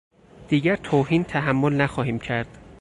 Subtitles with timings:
[0.47, 2.57] دیگر توهین تحمل نخواهیم کرد!